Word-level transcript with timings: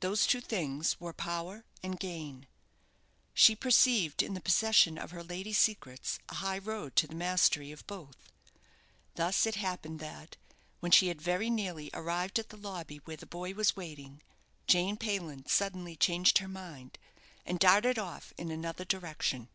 Those 0.00 0.26
two 0.26 0.42
things 0.42 1.00
were 1.00 1.14
power 1.14 1.64
and 1.82 1.98
gain. 1.98 2.46
She 3.32 3.56
perceived 3.56 4.22
in 4.22 4.34
the 4.34 4.40
possession 4.42 4.98
of 4.98 5.12
her 5.12 5.24
lady's 5.24 5.56
secrets 5.56 6.18
a 6.28 6.34
high 6.34 6.58
road 6.58 6.94
to 6.96 7.06
the 7.06 7.14
mastery 7.14 7.72
of 7.72 7.86
both. 7.86 8.18
Thus 9.14 9.46
it 9.46 9.54
happened 9.54 9.98
that, 10.00 10.36
when 10.80 10.92
she 10.92 11.08
had 11.08 11.22
very 11.22 11.48
nearly 11.48 11.88
arrived 11.94 12.38
at 12.38 12.50
the 12.50 12.58
lobby 12.58 12.98
where 13.06 13.16
the 13.16 13.24
boy 13.24 13.54
was 13.54 13.74
waiting, 13.74 14.20
Jane 14.66 14.98
Payland 14.98 15.48
suddenly 15.48 15.96
changed 15.96 16.36
her 16.36 16.48
mind, 16.48 16.98
and 17.46 17.58
darted 17.58 17.98
off 17.98 18.34
in 18.36 18.50
another 18.50 18.84
direction. 18.84 19.48